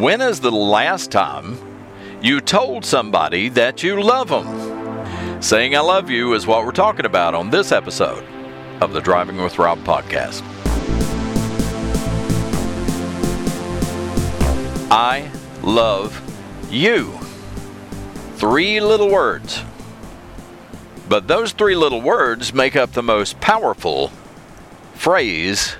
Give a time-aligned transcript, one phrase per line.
[0.00, 1.58] When is the last time
[2.22, 5.42] you told somebody that you love them?
[5.42, 8.24] Saying I love you is what we're talking about on this episode
[8.80, 10.42] of the Driving with Rob podcast.
[14.92, 15.28] I
[15.60, 16.20] love
[16.70, 17.18] you.
[18.36, 19.60] Three little words.
[21.08, 24.12] But those three little words make up the most powerful
[25.04, 25.76] phrase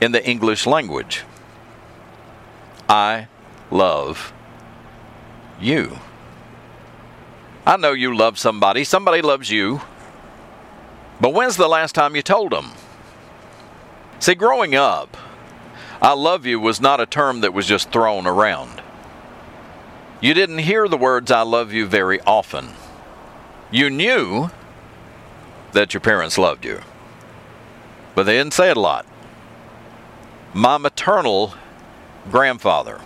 [0.00, 1.22] in the English language.
[2.88, 3.28] I
[3.70, 4.32] love
[5.60, 5.96] you.
[7.64, 9.80] I know you love somebody, somebody loves you.
[11.20, 12.72] But when's the last time you told them?
[14.18, 15.16] See, growing up,
[16.00, 18.82] I love you was not a term that was just thrown around.
[20.20, 22.70] You didn't hear the words I love you very often.
[23.70, 24.50] You knew
[25.74, 26.80] that your parents loved you,
[28.14, 29.06] but they didn't say it a lot.
[30.54, 31.54] My maternal
[32.30, 33.00] grandfather,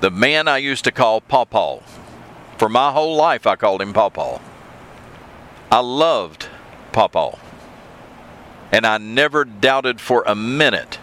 [0.00, 1.80] the man I used to call Pawpaw.
[2.58, 4.40] For my whole life, I called him Pawpaw.
[5.70, 6.48] I loved
[6.92, 7.38] Pawpaw.
[8.72, 10.98] And I never doubted for a minute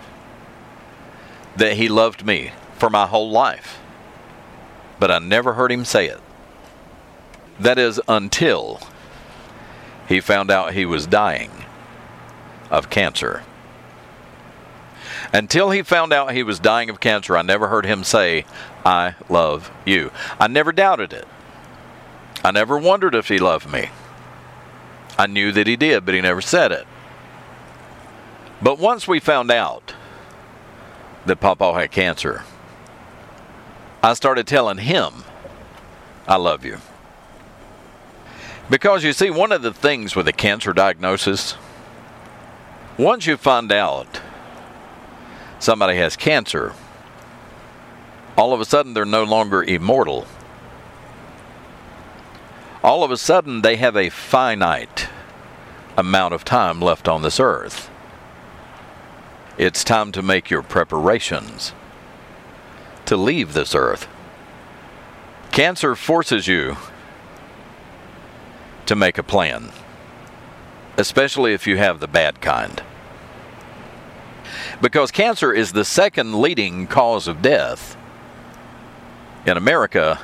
[1.56, 3.80] that he loved me for my whole life.
[5.00, 6.20] But I never heard him say it.
[7.60, 8.80] That is until
[10.08, 11.61] he found out he was dying
[12.72, 13.44] of cancer.
[15.34, 18.46] Until he found out he was dying of cancer, I never heard him say,
[18.84, 20.12] I love you.
[20.40, 21.28] I never doubted it.
[22.44, 23.90] I never wondered if he loved me.
[25.18, 26.88] I knew that he did, but he never said it.
[28.62, 29.94] But once we found out
[31.26, 32.44] that Papa had cancer,
[34.02, 35.24] I started telling him,
[36.28, 36.80] I love you.
[38.70, 41.56] Because you see, one of the things with a cancer diagnosis,
[42.98, 44.22] once you find out
[45.60, 46.74] somebody has cancer,
[48.38, 50.26] all of a sudden they're no longer immortal.
[52.84, 55.08] All of a sudden they have a finite
[55.98, 57.90] amount of time left on this earth.
[59.58, 61.74] It's time to make your preparations
[63.06, 64.08] to leave this earth.
[65.52, 66.78] Cancer forces you
[68.86, 69.70] to make a plan,
[70.98, 72.82] especially if you have the bad kind
[74.82, 77.96] because cancer is the second leading cause of death
[79.46, 80.20] in America,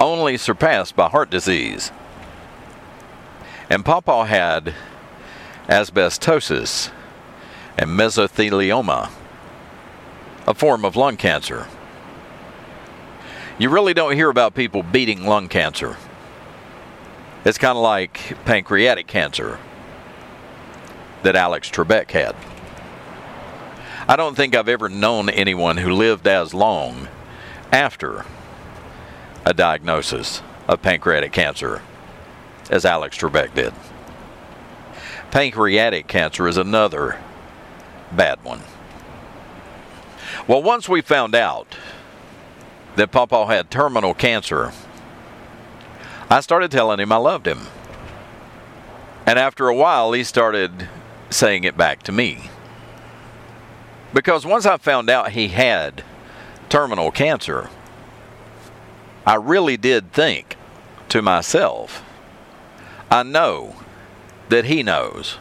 [0.00, 1.92] only surpassed by heart disease.
[3.70, 4.74] And Papa had
[5.68, 6.90] asbestosis
[7.76, 9.10] and mesothelioma,
[10.46, 11.66] a form of lung cancer.
[13.58, 15.96] You really don't hear about people beating lung cancer.
[17.44, 19.58] It's kind of like pancreatic cancer
[21.22, 22.34] that Alex Trebek had.
[24.08, 27.08] I don't think I've ever known anyone who lived as long
[27.70, 28.24] after
[29.44, 31.82] a diagnosis of pancreatic cancer
[32.70, 33.72] as Alex Trebek did.
[35.30, 37.18] Pancreatic cancer is another
[38.12, 38.62] bad one.
[40.46, 41.76] Well, once we found out
[42.96, 44.72] that Papa had terminal cancer,
[46.30, 47.60] I started telling him I loved him.
[49.26, 50.88] And after a while, he started
[51.30, 52.50] saying it back to me.
[54.12, 56.02] Because once I found out he had
[56.68, 57.70] terminal cancer,
[59.26, 60.56] I really did think
[61.10, 62.02] to myself,
[63.10, 63.76] I know
[64.48, 65.38] that he knows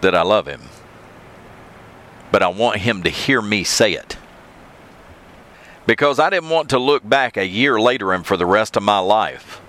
[0.00, 0.62] that I love him,
[2.30, 4.16] but I want him to hear me say it.
[5.86, 8.82] Because I didn't want to look back a year later and for the rest of
[8.82, 9.60] my life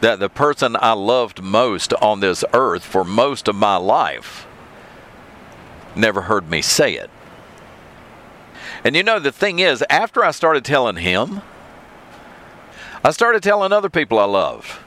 [0.00, 4.46] that the person I loved most on this earth for most of my life
[5.94, 7.10] never heard me say it.
[8.82, 11.42] And you know, the thing is, after I started telling him,
[13.04, 14.82] I started telling other people I love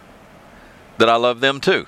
[0.98, 1.86] that I love them too.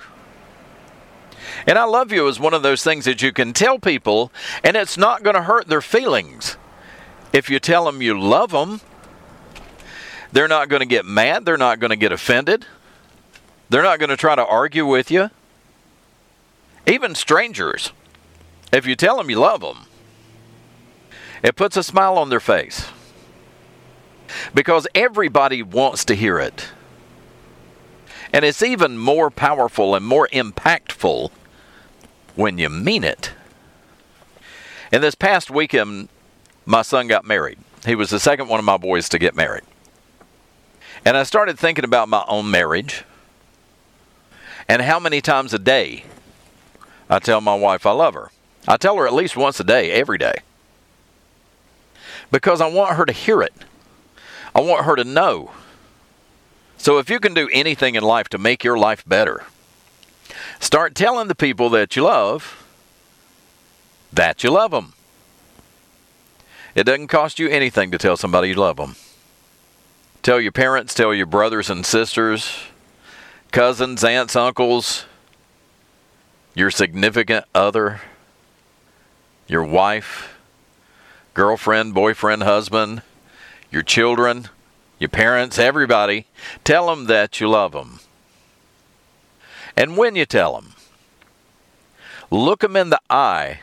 [1.66, 4.76] And I love you is one of those things that you can tell people, and
[4.76, 6.56] it's not going to hurt their feelings.
[7.36, 8.80] If you tell them you love them,
[10.32, 11.44] they're not going to get mad.
[11.44, 12.64] They're not going to get offended.
[13.68, 15.28] They're not going to try to argue with you.
[16.86, 17.92] Even strangers.
[18.72, 19.84] If you tell them you love them,
[21.42, 22.86] it puts a smile on their face.
[24.54, 26.68] Because everybody wants to hear it.
[28.32, 31.30] And it's even more powerful and more impactful
[32.34, 33.32] when you mean it.
[34.90, 36.08] In this past weekend,
[36.66, 37.58] my son got married.
[37.86, 39.64] He was the second one of my boys to get married.
[41.04, 43.04] And I started thinking about my own marriage
[44.68, 46.04] and how many times a day
[47.08, 48.30] I tell my wife I love her.
[48.66, 50.34] I tell her at least once a day, every day.
[52.32, 53.54] Because I want her to hear it.
[54.54, 55.52] I want her to know.
[56.76, 59.44] So if you can do anything in life to make your life better,
[60.58, 62.64] start telling the people that you love
[64.12, 64.94] that you love them.
[66.76, 68.96] It doesn't cost you anything to tell somebody you love them.
[70.22, 72.64] Tell your parents, tell your brothers and sisters,
[73.50, 75.06] cousins, aunts, uncles,
[76.54, 78.02] your significant other,
[79.48, 80.36] your wife,
[81.32, 83.00] girlfriend, boyfriend, husband,
[83.70, 84.50] your children,
[84.98, 86.26] your parents, everybody.
[86.62, 88.00] Tell them that you love them.
[89.78, 90.74] And when you tell them,
[92.30, 93.60] look them in the eye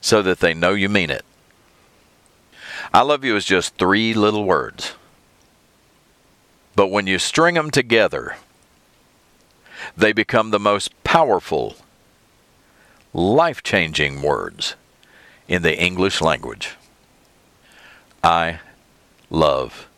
[0.00, 1.24] so that they know you mean it.
[2.96, 4.94] I love you is just three little words.
[6.74, 8.36] But when you string them together,
[9.94, 11.76] they become the most powerful,
[13.12, 14.76] life changing words
[15.46, 16.76] in the English language.
[18.24, 18.60] I
[19.28, 19.90] love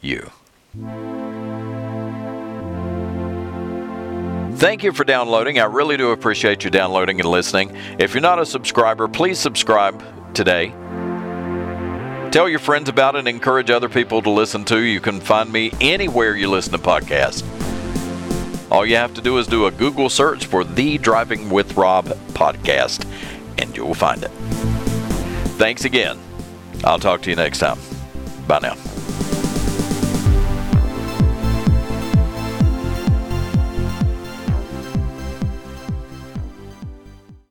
[0.00, 0.30] you.
[4.56, 5.58] Thank you for downloading.
[5.58, 7.76] I really do appreciate you downloading and listening.
[7.98, 10.00] If you're not a subscriber, please subscribe
[10.32, 10.72] today.
[12.34, 14.80] Tell your friends about it and encourage other people to listen to.
[14.80, 17.44] You can find me anywhere you listen to podcasts.
[18.72, 22.06] All you have to do is do a Google search for the Driving with Rob
[22.32, 23.06] podcast,
[23.56, 24.32] and you'll find it.
[25.58, 26.18] Thanks again.
[26.82, 27.78] I'll talk to you next time.
[28.48, 28.93] Bye now.